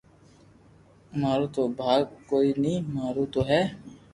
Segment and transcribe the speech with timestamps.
[1.19, 3.61] مارو تو ڀاگ ڪوئي ني مارو تو ھي